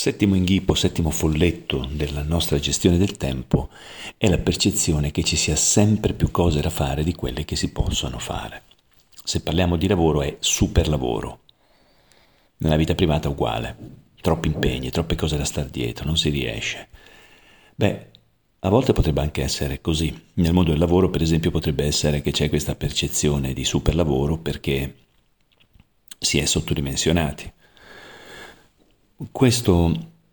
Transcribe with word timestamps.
Settimo 0.00 0.34
inghippo, 0.34 0.72
settimo 0.72 1.10
folletto 1.10 1.86
della 1.92 2.22
nostra 2.22 2.58
gestione 2.58 2.96
del 2.96 3.18
tempo 3.18 3.68
è 4.16 4.30
la 4.30 4.38
percezione 4.38 5.10
che 5.10 5.22
ci 5.22 5.36
sia 5.36 5.56
sempre 5.56 6.14
più 6.14 6.30
cose 6.30 6.62
da 6.62 6.70
fare 6.70 7.04
di 7.04 7.14
quelle 7.14 7.44
che 7.44 7.54
si 7.54 7.70
possono 7.70 8.18
fare. 8.18 8.62
Se 9.22 9.42
parliamo 9.42 9.76
di 9.76 9.86
lavoro 9.86 10.22
è 10.22 10.38
super 10.40 10.88
lavoro. 10.88 11.40
Nella 12.60 12.76
vita 12.76 12.94
privata 12.94 13.28
è 13.28 13.30
uguale. 13.30 13.76
Troppi 14.22 14.48
impegni, 14.48 14.88
troppe 14.88 15.16
cose 15.16 15.36
da 15.36 15.44
star 15.44 15.66
dietro, 15.66 16.06
non 16.06 16.16
si 16.16 16.30
riesce. 16.30 16.88
Beh, 17.74 18.06
a 18.60 18.68
volte 18.70 18.94
potrebbe 18.94 19.20
anche 19.20 19.42
essere 19.42 19.82
così. 19.82 20.18
Nel 20.36 20.54
mondo 20.54 20.70
del 20.70 20.80
lavoro, 20.80 21.10
per 21.10 21.20
esempio, 21.20 21.50
potrebbe 21.50 21.84
essere 21.84 22.22
che 22.22 22.30
c'è 22.30 22.48
questa 22.48 22.74
percezione 22.74 23.52
di 23.52 23.66
super 23.66 23.94
lavoro 23.94 24.38
perché 24.38 24.94
si 26.18 26.38
è 26.38 26.46
sottodimensionati. 26.46 27.52
Questo 29.30 29.92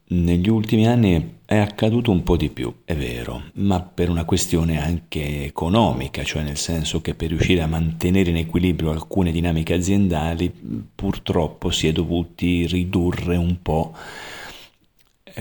negli 0.09 0.47
ultimi 0.47 0.87
anni 0.87 1.39
è 1.43 1.57
accaduto 1.57 2.09
un 2.09 2.23
po' 2.23 2.37
di 2.37 2.49
più, 2.49 2.73
è 2.85 2.95
vero, 2.95 3.43
ma 3.55 3.81
per 3.81 4.09
una 4.09 4.23
questione 4.23 4.81
anche 4.81 5.43
economica, 5.43 6.23
cioè 6.23 6.41
nel 6.41 6.55
senso 6.55 7.01
che 7.01 7.13
per 7.13 7.27
riuscire 7.27 7.61
a 7.61 7.67
mantenere 7.67 8.29
in 8.29 8.37
equilibrio 8.37 8.91
alcune 8.91 9.33
dinamiche 9.33 9.73
aziendali 9.73 10.49
purtroppo 10.95 11.69
si 11.69 11.87
è 11.87 11.91
dovuti 11.91 12.65
ridurre 12.65 13.35
un 13.35 13.61
po' 13.61 13.93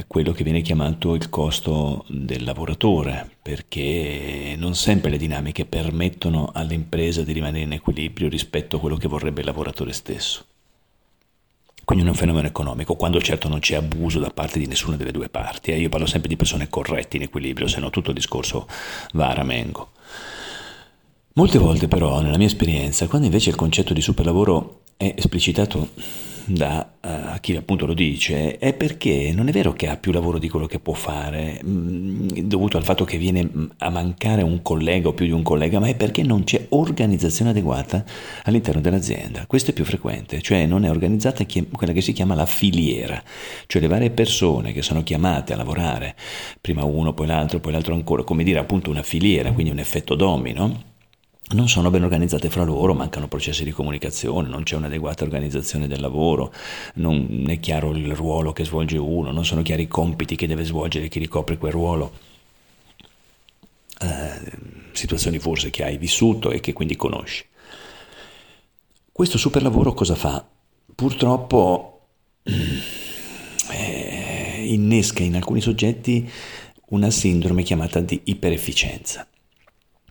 quello 0.08 0.32
che 0.32 0.42
viene 0.42 0.60
chiamato 0.60 1.14
il 1.14 1.28
costo 1.28 2.04
del 2.08 2.42
lavoratore, 2.42 3.30
perché 3.40 4.56
non 4.58 4.74
sempre 4.74 5.10
le 5.10 5.18
dinamiche 5.18 5.64
permettono 5.64 6.50
all'impresa 6.52 7.22
di 7.22 7.32
rimanere 7.32 7.64
in 7.64 7.72
equilibrio 7.72 8.28
rispetto 8.28 8.76
a 8.76 8.80
quello 8.80 8.96
che 8.96 9.06
vorrebbe 9.06 9.40
il 9.40 9.46
lavoratore 9.46 9.92
stesso. 9.92 10.44
Quindi 11.86 12.04
è 12.04 12.08
un 12.08 12.16
fenomeno 12.16 12.48
economico, 12.48 12.96
quando 12.96 13.20
certo 13.20 13.48
non 13.48 13.60
c'è 13.60 13.76
abuso 13.76 14.18
da 14.18 14.30
parte 14.30 14.58
di 14.58 14.66
nessuna 14.66 14.96
delle 14.96 15.12
due 15.12 15.28
parti. 15.28 15.70
Eh? 15.70 15.78
Io 15.78 15.88
parlo 15.88 16.06
sempre 16.06 16.28
di 16.28 16.34
persone 16.34 16.68
corrette 16.68 17.16
in 17.16 17.22
equilibrio, 17.22 17.68
se 17.68 17.78
no 17.78 17.90
tutto 17.90 18.08
il 18.08 18.16
discorso 18.16 18.66
va 19.12 19.28
a 19.28 19.34
ramengo. 19.34 19.90
Molte 21.34 21.58
volte 21.58 21.86
però, 21.86 22.20
nella 22.20 22.38
mia 22.38 22.48
esperienza, 22.48 23.06
quando 23.06 23.26
invece 23.26 23.50
il 23.50 23.54
concetto 23.56 23.94
di 23.94 24.00
superlavoro 24.00 24.80
è 24.96 25.14
esplicitato 25.16 25.90
da 26.46 26.92
uh, 27.00 27.40
chi 27.40 27.56
appunto 27.56 27.86
lo 27.86 27.94
dice 27.94 28.56
è 28.58 28.72
perché 28.72 29.32
non 29.34 29.48
è 29.48 29.52
vero 29.52 29.72
che 29.72 29.88
ha 29.88 29.96
più 29.96 30.12
lavoro 30.12 30.38
di 30.38 30.48
quello 30.48 30.66
che 30.66 30.78
può 30.78 30.94
fare, 30.94 31.60
mh, 31.62 31.68
mm, 31.68 32.28
dovuto 32.44 32.76
al 32.76 32.84
fatto 32.84 33.04
che 33.04 33.18
viene 33.18 33.44
mm, 33.44 33.64
a 33.78 33.90
mancare 33.90 34.42
un 34.42 34.62
collega 34.62 35.08
o 35.08 35.12
più 35.12 35.26
di 35.26 35.32
un 35.32 35.42
collega, 35.42 35.80
ma 35.80 35.88
è 35.88 35.96
perché 35.96 36.22
non 36.22 36.44
c'è 36.44 36.66
organizzazione 36.70 37.50
adeguata 37.50 38.04
all'interno 38.44 38.80
dell'azienda. 38.80 39.46
Questo 39.46 39.70
è 39.70 39.74
più 39.74 39.84
frequente, 39.84 40.40
cioè 40.40 40.66
non 40.66 40.84
è 40.84 40.90
organizzata 40.90 41.44
quella 41.72 41.92
che 41.92 42.00
si 42.00 42.12
chiama 42.12 42.34
la 42.34 42.46
filiera, 42.46 43.22
cioè 43.66 43.82
le 43.82 43.88
varie 43.88 44.10
persone 44.10 44.72
che 44.72 44.82
sono 44.82 45.02
chiamate 45.02 45.52
a 45.52 45.56
lavorare, 45.56 46.14
prima 46.60 46.84
uno, 46.84 47.12
poi 47.12 47.26
l'altro, 47.26 47.58
poi 47.60 47.72
l'altro 47.72 47.94
ancora, 47.94 48.22
come 48.22 48.44
dire 48.44 48.58
appunto 48.60 48.90
una 48.90 49.02
filiera, 49.02 49.52
quindi 49.52 49.72
un 49.72 49.78
effetto 49.78 50.14
domino 50.14 50.94
non 51.48 51.68
sono 51.68 51.90
ben 51.90 52.02
organizzate 52.02 52.50
fra 52.50 52.64
loro, 52.64 52.92
mancano 52.92 53.28
processi 53.28 53.62
di 53.62 53.70
comunicazione, 53.70 54.48
non 54.48 54.64
c'è 54.64 54.74
un'adeguata 54.74 55.22
organizzazione 55.22 55.86
del 55.86 56.00
lavoro, 56.00 56.52
non 56.94 57.44
è 57.46 57.60
chiaro 57.60 57.94
il 57.94 58.12
ruolo 58.14 58.52
che 58.52 58.64
svolge 58.64 58.98
uno, 58.98 59.30
non 59.30 59.44
sono 59.44 59.62
chiari 59.62 59.82
i 59.82 59.88
compiti 59.88 60.34
che 60.34 60.48
deve 60.48 60.64
svolgere 60.64 61.08
chi 61.08 61.20
ricopre 61.20 61.56
quel 61.56 61.72
ruolo. 61.72 62.12
Eh, 63.98 64.52
situazioni 64.92 65.38
forse 65.38 65.70
che 65.70 65.84
hai 65.84 65.98
vissuto 65.98 66.50
e 66.50 66.58
che 66.60 66.72
quindi 66.72 66.96
conosci. 66.96 67.44
Questo 69.12 69.38
superlavoro 69.38 69.94
cosa 69.94 70.16
fa? 70.16 70.44
Purtroppo 70.94 72.08
eh, 73.70 74.64
innesca 74.66 75.22
in 75.22 75.36
alcuni 75.36 75.60
soggetti 75.60 76.28
una 76.88 77.10
sindrome 77.10 77.62
chiamata 77.62 78.00
di 78.00 78.20
iperefficienza. 78.24 79.26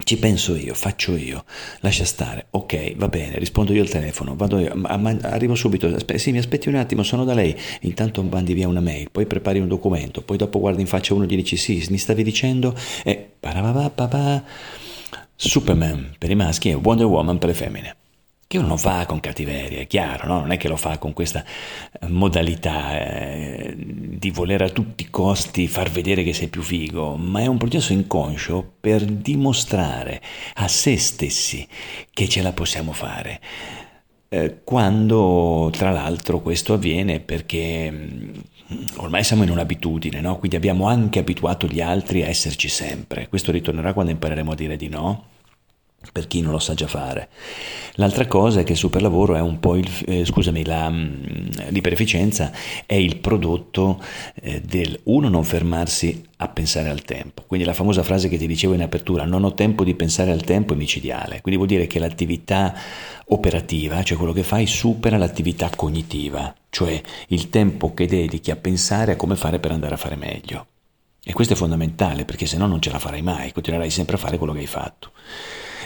Ci 0.05 0.19
penso 0.19 0.55
io, 0.55 0.75
faccio 0.75 1.17
io, 1.17 1.45
lascia 1.79 2.05
stare, 2.05 2.45
ok, 2.51 2.95
va 2.95 3.07
bene, 3.07 3.39
rispondo 3.39 3.73
io 3.73 3.81
al 3.81 3.89
telefono, 3.89 4.35
vado 4.35 4.59
io, 4.59 4.71
ma, 4.75 4.95
ma 4.97 5.17
arrivo 5.23 5.55
subito, 5.55 5.87
aspe- 5.87 6.19
sì, 6.19 6.31
mi 6.31 6.37
aspetti 6.37 6.69
un 6.69 6.75
attimo, 6.75 7.01
sono 7.01 7.23
da 7.23 7.33
lei, 7.33 7.57
intanto 7.81 8.21
mandi 8.21 8.53
via 8.53 8.67
una 8.67 8.81
mail, 8.81 9.09
poi 9.09 9.25
prepari 9.25 9.57
un 9.57 9.67
documento, 9.67 10.21
poi 10.21 10.37
dopo 10.37 10.59
guardi 10.59 10.81
in 10.81 10.87
faccia 10.87 11.15
uno 11.15 11.23
e 11.23 11.27
gli 11.27 11.35
dici 11.35 11.57
sì, 11.57 11.83
mi 11.89 11.97
stavi 11.97 12.21
dicendo, 12.21 12.77
e 13.03 13.31
eh, 13.39 14.41
Superman 15.35 16.13
per 16.19 16.29
i 16.29 16.35
maschi 16.35 16.69
e 16.69 16.75
Wonder 16.75 17.07
Woman 17.07 17.39
per 17.39 17.49
le 17.49 17.55
femmine 17.55 17.95
che 18.47 18.59
uno 18.59 18.67
non 18.67 18.77
fa 18.77 19.05
con 19.07 19.19
cattiveria, 19.19 19.79
è 19.79 19.87
chiaro, 19.87 20.27
no? 20.27 20.39
non 20.41 20.51
è 20.51 20.57
che 20.57 20.67
lo 20.67 20.75
fa 20.77 20.99
con 20.99 21.13
questa 21.13 21.43
eh, 21.43 22.07
modalità 22.07 22.99
eh, 22.99 23.73
di 23.75 24.29
voler 24.29 24.61
a 24.61 24.69
tutti 24.69 25.03
i 25.03 25.09
costi 25.09 25.67
far 25.67 25.89
vedere 25.89 26.23
che 26.23 26.33
sei 26.33 26.47
più 26.47 26.61
figo, 26.61 27.15
ma 27.15 27.41
è 27.41 27.47
un 27.47 27.57
processo 27.57 27.91
inconscio 27.93 28.73
per 28.79 29.03
dimostrare 29.03 30.21
a 30.55 30.67
se 30.67 30.97
stessi 30.97 31.67
che 32.13 32.29
ce 32.29 32.41
la 32.43 32.51
possiamo 32.51 32.91
fare. 32.91 33.41
Eh, 34.29 34.61
quando 34.63 35.69
tra 35.71 35.91
l'altro 35.91 36.41
questo 36.41 36.73
avviene 36.73 37.19
perché 37.19 37.91
mm, 37.91 38.33
ormai 38.97 39.23
siamo 39.23 39.43
in 39.43 39.49
un'abitudine, 39.49 40.21
no? 40.21 40.37
quindi 40.37 40.55
abbiamo 40.55 40.87
anche 40.87 41.17
abituato 41.19 41.65
gli 41.65 41.81
altri 41.81 42.21
a 42.21 42.27
esserci 42.27 42.69
sempre. 42.69 43.27
Questo 43.27 43.51
ritornerà 43.51 43.93
quando 43.93 44.11
impareremo 44.11 44.51
a 44.51 44.55
dire 44.55 44.75
di 44.75 44.87
no 44.87 45.33
per 46.11 46.27
chi 46.27 46.41
non 46.41 46.51
lo 46.51 46.59
sa 46.59 46.73
già 46.73 46.87
fare. 46.87 47.29
L'altra 47.95 48.27
cosa 48.27 48.59
è 48.59 48.63
che 48.63 48.73
il 48.73 48.77
superlavoro 48.77 49.35
è 49.35 49.41
un 49.41 49.59
po' 49.59 49.75
il, 49.75 49.89
eh, 50.07 50.25
scusami, 50.25 50.65
la, 50.65 50.89
mm, 50.89 51.23
l'iperefficienza 51.69 52.51
è 52.85 52.95
il 52.95 53.17
prodotto 53.17 54.01
eh, 54.41 54.61
del 54.61 54.99
uno 55.03 55.29
non 55.29 55.43
fermarsi 55.43 56.23
a 56.37 56.49
pensare 56.49 56.89
al 56.89 57.03
tempo. 57.03 57.43
Quindi 57.47 57.65
la 57.65 57.73
famosa 57.73 58.03
frase 58.03 58.27
che 58.27 58.37
ti 58.37 58.47
dicevo 58.47 58.73
in 58.73 58.81
apertura, 58.81 59.25
non 59.25 59.43
ho 59.43 59.53
tempo 59.53 59.83
di 59.83 59.95
pensare 59.95 60.31
al 60.31 60.43
tempo 60.43 60.73
è 60.73 60.75
micidiale. 60.75 61.41
Quindi 61.41 61.55
vuol 61.55 61.67
dire 61.67 61.87
che 61.87 61.99
l'attività 61.99 62.73
operativa, 63.27 64.03
cioè 64.03 64.17
quello 64.17 64.33
che 64.33 64.43
fai, 64.43 64.67
supera 64.67 65.17
l'attività 65.17 65.69
cognitiva, 65.73 66.53
cioè 66.69 67.01
il 67.27 67.49
tempo 67.49 67.93
che 67.93 68.07
dedichi 68.07 68.51
a 68.51 68.57
pensare 68.57 69.13
a 69.13 69.15
come 69.15 69.35
fare 69.35 69.59
per 69.59 69.71
andare 69.71 69.93
a 69.93 69.97
fare 69.97 70.15
meglio. 70.15 70.67
E 71.23 71.33
questo 71.33 71.53
è 71.53 71.55
fondamentale 71.55 72.25
perché 72.25 72.45
se 72.45 72.57
no 72.57 72.67
non 72.67 72.81
ce 72.81 72.91
la 72.91 72.99
farai 72.99 73.21
mai, 73.21 73.51
continuerai 73.51 73.89
sempre 73.89 74.15
a 74.15 74.19
fare 74.19 74.37
quello 74.37 74.53
che 74.53 74.59
hai 74.59 74.67
fatto 74.67 75.11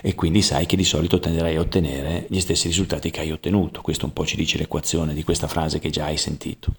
e 0.02 0.16
quindi 0.16 0.42
sai 0.42 0.66
che 0.66 0.76
di 0.76 0.84
solito 0.84 1.20
tenderai 1.20 1.56
a 1.56 1.62
ottenere 1.62 2.26
gli 2.30 2.40
stessi 2.40 2.68
risultati 2.68 3.12
che 3.12 3.22
hai 3.22 3.32
ottenuto. 3.32 3.82
Questo 3.82 4.06
un 4.06 4.14
po' 4.14 4.26
ci 4.26 4.36
dice 4.36 4.58
l'equazione 4.58 5.14
di 5.14 5.24
questa 5.24 5.48
frase 5.48 5.80
che 5.80 5.90
già 5.90 6.06
hai 6.06 6.18
sentito. 6.18 6.74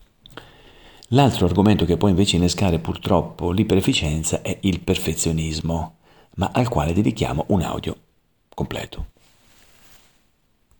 L'altro 1.08 1.46
argomento 1.46 1.84
che 1.84 1.96
può 1.96 2.08
invece 2.08 2.36
innescare 2.36 2.78
purtroppo 2.78 3.50
l'iperefficienza 3.50 4.42
è 4.42 4.56
il 4.62 4.80
perfezionismo, 4.80 5.96
ma 6.36 6.50
al 6.52 6.68
quale 6.68 6.92
dedichiamo 6.92 7.46
un 7.48 7.62
audio 7.62 7.96
completo. 8.54 9.09